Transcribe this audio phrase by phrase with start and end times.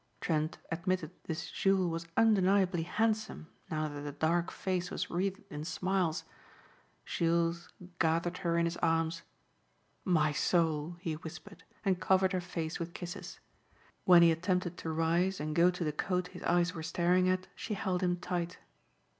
[0.19, 5.63] Trent admitted this Jules was undeniably handsome now that the dark face was wreathed in
[5.63, 6.23] smiles.
[7.05, 9.21] Jules gathered her in his arms.
[10.03, 13.39] "My soul," he whispered, and covered her face with kisses.
[14.05, 17.45] When he attempted to rise and go to the coat his eyes were staring at,
[17.55, 18.57] she held him tight.